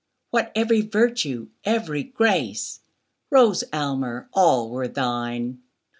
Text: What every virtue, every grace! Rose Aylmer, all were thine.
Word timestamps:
What 0.31 0.51
every 0.55 0.81
virtue, 0.81 1.49
every 1.63 2.01
grace! 2.01 2.79
Rose 3.29 3.63
Aylmer, 3.71 4.27
all 4.33 4.71
were 4.71 4.87
thine. 4.87 5.61